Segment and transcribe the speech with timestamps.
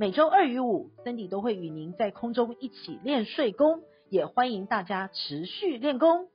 [0.00, 6.28] 每周二与五，Cindy 都会与您在空中一起练税功，也欢迎大家持续练功。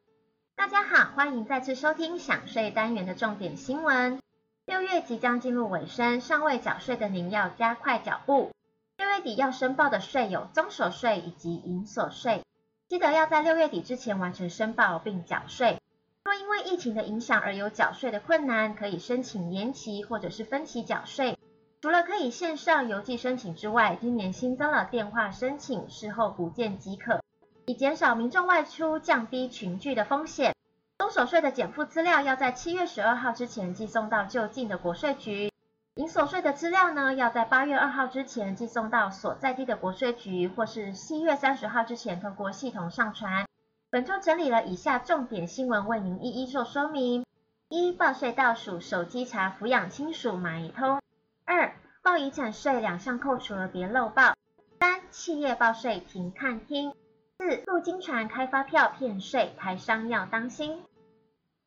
[0.57, 4.19] 大家好，欢迎再次收听享税单元的重点新闻。
[4.65, 8.51] 六月即将进入尾声，尚未缴税的您要加快脚步。
[8.97, 12.43] 六月底要申报的税有综所税以及营所税，
[12.89, 15.79] 记得要在六月底之前完成申报并缴税。
[16.25, 21.37] 若因为疫情的影响而有缴税的困难，可以申请延期或者是分期缴税。
[21.83, 27.21] 除了可以线上邮寄申请之外，今年新增了电话申请，事后补件即可，
[27.65, 30.55] 以减少民众外出、降低群聚的风险。
[30.97, 35.49] 综所税的减负资料要在七月十二号之前寄送到就近的国税局；
[35.95, 43.45] 营所税的资料呢，要在八月二号之前寄送到所在地的国税局，或是七月三十号之前通过系统上传。
[43.89, 47.25] 本周整理了以下重点新闻，为您一一做说明：
[47.67, 51.02] 一、报税倒数，手机查抚养亲属买一通。
[51.45, 54.35] 二、报遗产税两项扣除了别漏报。
[54.79, 56.93] 三、企业报税停看听。
[57.37, 60.83] 四、入金传开发票骗税，台商要当心。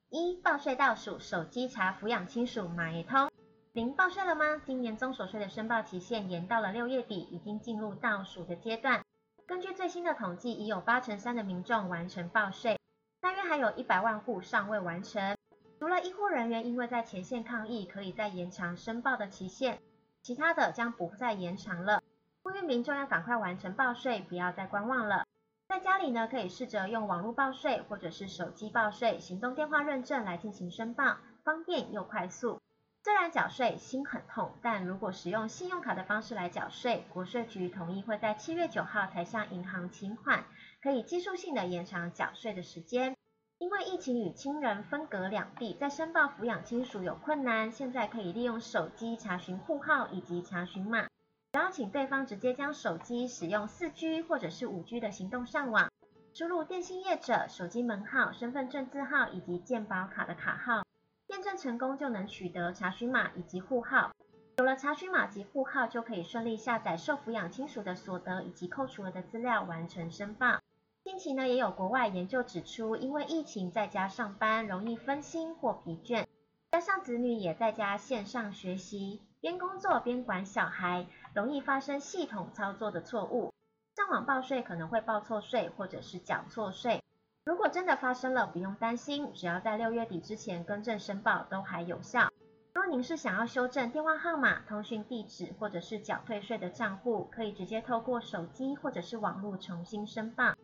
[0.08, 3.30] 一、报税倒数，手机查抚养亲属买一通。
[3.72, 4.62] 您报税了吗？
[4.64, 9.04] 今年综所税的申报期限延到了六月底，已经进入倒数的阶段。
[9.46, 12.80] 根据最新的统计，已有八成三的民众完成报税，
[13.20, 15.36] 大约还有一百万户尚未完成。
[15.78, 19.78] 除了医护人员因为在前线抗疫，可以再延长申报的期限，
[20.22, 22.02] 其他的将不再延长了。
[22.42, 25.26] 呼吁民众要赶快完成报税，不要再观望了。
[25.68, 32.62] 在家里呢，可以试着用网络报税或者是手机报税、行动电话认证来进行申报，方便又快速。
[33.02, 40.44] 虽然缴税心很痛，但如果使用信用卡的方式来缴税，国税局统一会在七月九号才向银行请款，
[40.82, 43.16] 可以技术性的延长缴税的时间。
[43.58, 51.04] 因为疫情与亲人分隔两地，在申报抚养亲属有困难，现在可以利用手机查询户号以及查询码，
[51.52, 55.90] 只要请对方直接将手机使用四 G 或者是五 G 的行动上网，
[56.34, 60.84] 输入电信业者手机门号、身份证字号以及健保卡的卡号，
[61.28, 64.12] 验证成功就能取得查询码以及户号。
[64.58, 70.60] 有了查询码及户号，就可以顺利下载受抚养亲属的所得以及扣除额的资料，完成申报。
[71.06, 76.26] 近期呢，也有国外研究指出，因为疫情在家上班容易分心或疲倦，
[76.72, 83.54] 加上子女也在家线上学习，边工作边管小孩，容易发生系统操作的错误。
[83.94, 87.00] 上网报税可能会报错税或者是缴错税。
[87.44, 92.32] 如果真的发生了，不用担心，只要在六月底之前更正申报都还有效。
[92.74, 100.56] 若您是想要修正电话号码、通讯地址或者是缴退税的账户，可以直接透过手机或者是网络重新申报。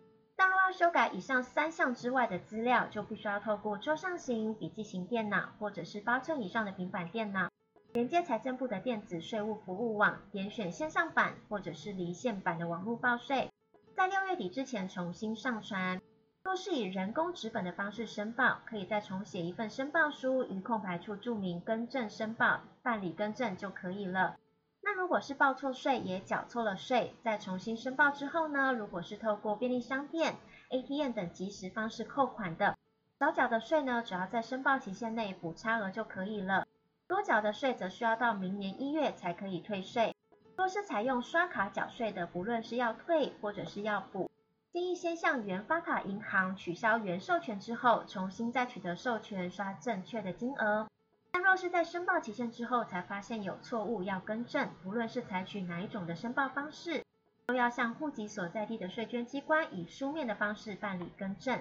[0.73, 7.51] 修改以上三项之外的资料，就必须要透过桌上型、笔记型电脑，或者是八寸以上的平板电脑，
[7.93, 13.51] 连接财政部的电子税务服务网，点选线上版或者是离线版的网络报税，
[13.95, 16.01] 在六月底之前重新上传。
[16.45, 24.37] 若是以人工纸本的方式申报，可以再重写一份申报书，于空白处注明更正申报，办理更正就可以了。
[24.85, 30.35] 那如果是报错税也缴错了税，在重新申报之后呢，如果是透过便利商店、
[30.73, 32.79] ATM 等即时方式扣款的，
[33.21, 36.67] 少缴的税呢，只要在申报期限内补差额就可以了。
[37.07, 40.17] 多缴的税则需要到明年一月才可以退税。
[40.57, 44.31] 若是采用刷卡缴税的，不论是要退或者是要补，
[44.73, 50.89] 建议先向原发卡银行取消原授权之后，重新再取得授权，刷正确的金额。
[51.31, 57.05] 但若是在申报期限之后才发现有错误要更正，不论是采取哪一种的申报方式，
[57.47, 61.59] 都要向户籍所在地的税捐机关以书面的方式办理更正。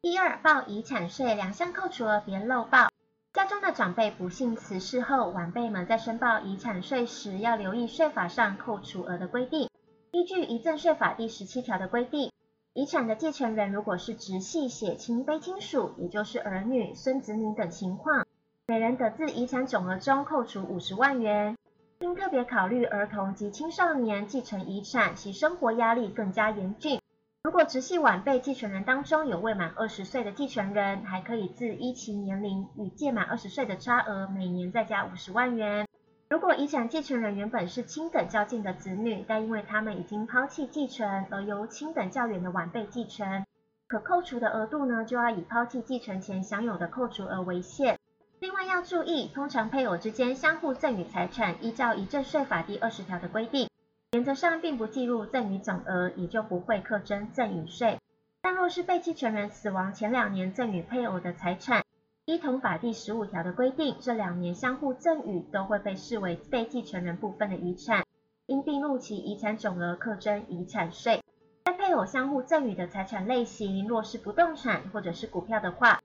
[0.00, 2.88] 第二，报遗产税两项扣除额别漏报。
[3.32, 9.68] 家中的长辈不幸辞世后，晚辈们在申报遗产税时要留意税法上扣除额的规定。
[10.10, 12.32] 依据遗赠税法第十七条的规定，
[12.72, 18.26] 遗产的继承人如果是直系血亲卑亲属，也就是儿女、孙子女等情况。
[18.66, 21.56] 每人得自遗产总额中扣除五十万元，
[21.98, 27.00] 并特别考虑儿童及青少年继承遗产，其生活压力更加严峻。
[27.42, 35.86] 如果直系晚辈继承人当中有未满二十岁的继承人，还可以自依其年龄与届满二十岁的差额，每年再加五十万元。
[36.30, 43.44] 如果遗产继承人原本是亲等较近的子女，但因为他们已经抛弃继承，而由亲等较远的晚辈继承，
[43.88, 47.97] 可扣除的额度呢，就要以抛弃继承前享有的扣除额为限。
[48.68, 53.70] 要注意，通常配偶之间相互赠与财产，依照遗赠税法第二十条的规定，
[54.12, 57.98] 原则上并不计入赠与总额，也就不会课征赠与税。
[58.42, 61.82] 但若是被继承人死亡前两年赠与配偶的财产，
[62.26, 68.04] 依同法第十五条的规定，这两年相互赠与都会被视为被继承人部分的遗产，
[68.46, 71.22] 应并入其遗产总额课征遗产税。
[71.64, 76.02] 在配偶相互赠与的财产类型，若是不动产或者是股票的话，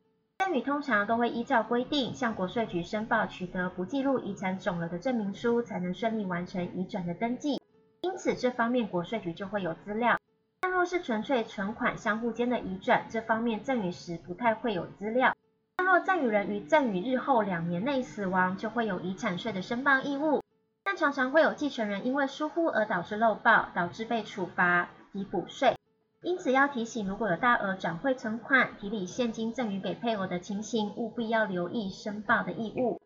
[0.53, 7.59] 赠与通常都会依照规定向国税局申报，取得不计入遗产总额的证明书，才能顺利完成移转的登记。
[8.01, 10.19] 因此，这方面国税局就会有资料。
[10.61, 15.35] 但若是纯粹存款相互间的移转，这方面赠与时不太会有资料。
[15.75, 20.43] 但若赠与人于赠与日后两年内死亡，就会有遗产税的申报义务。
[20.83, 25.75] 但常常会有继承人因为疏忽而导致漏报，导致被处罚及补税。
[26.23, 33.01] 因此要提醒，如果有大额转汇存款、提领现金赠与给配偶的情形，务必要留意申报的义务。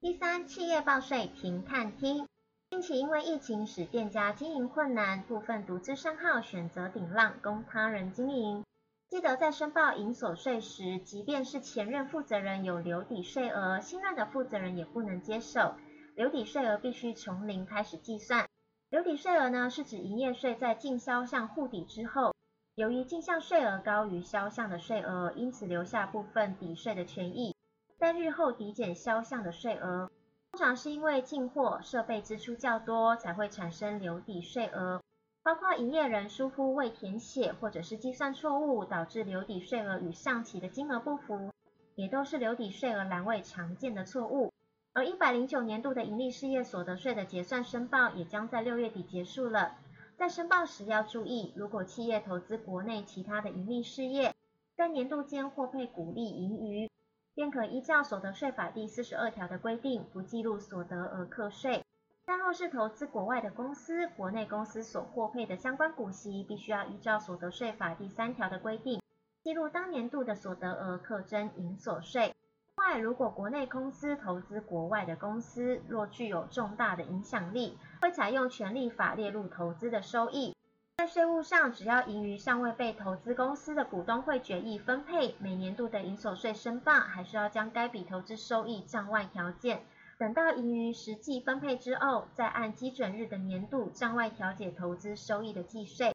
[0.00, 2.28] 第三，企业报税停看听。
[2.68, 8.62] 近期因为疫情使店家经营困难，部分独资商号选择顶让，供他人经营。
[9.08, 15.74] 记得在申报营所税时，即便是前任负责人有留抵税额，新任的负责人也不能接受。
[16.16, 18.46] 留抵税额必须从零开始计算。
[18.90, 22.34] 留抵税额呢，是指营业税在进销项互抵之后。
[22.74, 27.54] 由于进项税额高于销项的税额，因此留下部分抵税的权益，
[27.98, 30.10] 但日后抵减销项的税额。
[30.50, 35.02] 通常是因为进货设备支出较多，才会产生留抵税额。
[35.42, 41.50] 包括营业人疏忽未填写，或者是计算错误，导致留抵税额与上期的金额不符，
[41.94, 44.50] 也都是留抵税额栏位常见的错误。
[44.94, 49.74] 而一百零九年度的营利事业所得税的结算申报，也将在六月底结束了。
[50.22, 54.32] 在申报时要注意，如果企业投资国内其他的营利事业，
[54.76, 56.88] 在年度间获配股利盈余，
[57.34, 61.84] 便可依照所得税法第四十二条的规定，不计入所得额课税。
[62.24, 69.02] 但若是投资国外的公司，国内公司所获配的相关股息，必须要依照所得税法第三条的规定，
[69.42, 72.32] 计入当年度的所得额课征营所税。
[72.82, 80.56] 外，如果国内公司投资国外的公司，若具有重大的影响力，会采用权利法列入投资的收益。
[80.96, 89.84] 在税务上，只要盈余尚未被投资公司的股东会决议分配，每年度的营所税申报还需要将该笔投资收益账外条件。
[90.18, 96.11] 等到盈余实际分配之后，再按基准日的年度账外调节投资收益的计税。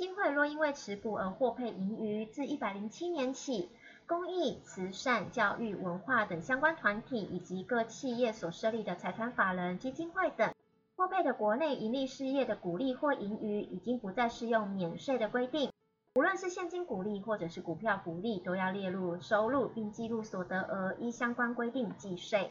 [0.00, 3.68] 基金会若因为持股而获配盈余，自一百零七年起。
[4.06, 10.54] 公益、慈善、教育、文化等相关团体，以及各企业所设立的财团法人基金会等，
[10.96, 15.70] 获配的国内营利事业的股利或盈余，已经不再适用免税的规定。
[16.14, 22.50] 无论是现金股利或者是股票股利，都要列入收入，并计入所得额，依相关规定计税。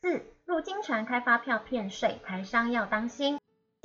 [0.00, 3.38] 四、入金船开发票骗税，台商要当心。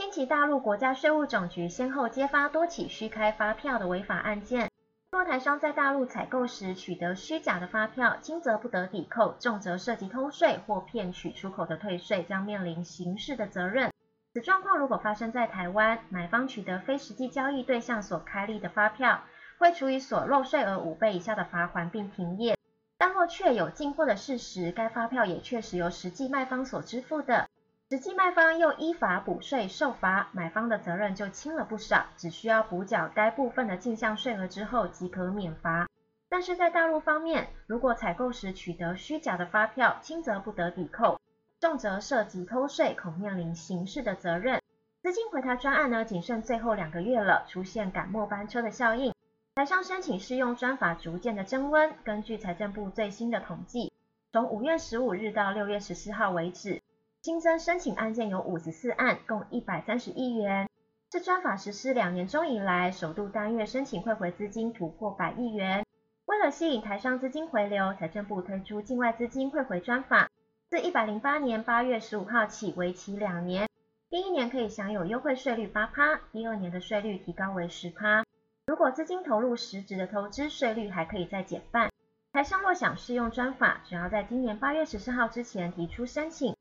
[0.09, 4.71] 近期大陆国家税务总局先后揭发多起虚开发票的违法案件。
[5.11, 13.92] 若台商在大陆采购时取得虚假的发票，轻则不得抵扣，重则涉及偷税或骗取出口的退税，将面临刑事的责任。
[14.33, 19.21] 此状况如果发生在台湾，买方取得非实际交易对象所开立的发票，
[19.59, 22.57] 会处以所漏税额五倍以下的罚款并停业。
[22.97, 27.47] 但若确有进货的事实，该发票也确实由实际卖方所支付的。
[27.92, 35.90] 实际卖方又依法补税受罚，买方的责任就轻了不少，只需要补缴该部分的进项税额之后即可免罚。
[36.30, 41.19] 但是在大陆方面，如果采购时取得虚假的发票，轻则不得抵扣，
[41.60, 44.62] 重则涉及偷税，恐面临刑事的责任。
[45.02, 49.16] 资金回台专案呢，仅剩最后两个月了，出现赶末班车的效应。
[49.56, 51.92] 台商申请适用专法逐渐的增温。
[52.04, 53.92] 根据财政部最新的统计，
[54.31, 56.84] 从五月十五日到六月十四号为止。
[57.21, 60.69] 新增申请案件有五十四案，共一百三十亿元，
[61.11, 65.85] 是专法实施两年中以来首度单月申请汇回资金突破百亿元。
[66.26, 70.30] 为了吸引台商资金回流，财政部推出境外资金汇回专法，
[70.69, 73.68] 自一百零八年八月十五号起，为期两年。
[74.09, 78.23] 第一年可以享有优惠税率八趴，第二年的税率提高为十趴。
[78.66, 81.92] 如果资金投入实质的投资，税率还可以再减半。
[82.31, 86.56] 台商若想适用专法，只要在今年八月十四号之前提出申请。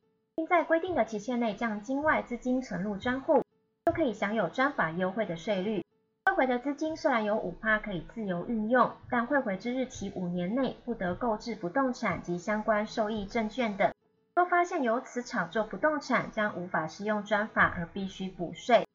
[0.48, 3.42] 在规定的期限内将境外资金存入专户，
[3.84, 5.84] 就可以享有专法优惠的税率。
[6.24, 13.92] 汇回的资金虽然有五趴可以自由运用，但汇回之日起五年内不得购置不动产及相关受益证券等，
[14.34, 18.86] 若发现由此炒作不动产，将无法适用专法而必须补税。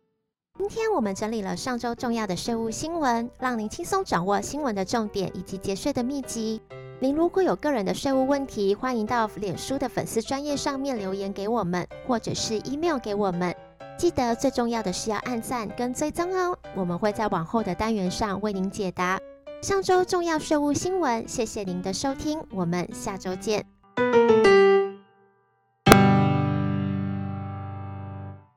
[0.58, 6.62] 今天我们整理了上周重要的税务新闻，让您轻松掌握新闻的重点以及节税的秘籍。
[7.04, 13.54] 您如果有个人的税务问题，欢迎到脸书的粉丝专业上面留言给我们，或者是 email 给我们。
[13.98, 19.20] 记得最重要的是要按赞跟追踪哦，我们会在往后的单元上为您解答
[19.62, 21.28] 上周重要税务新闻。
[21.28, 23.66] 谢谢您的收听，我们下周见。